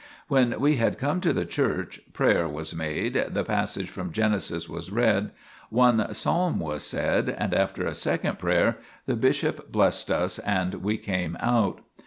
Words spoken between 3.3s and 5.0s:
passage from Genesis was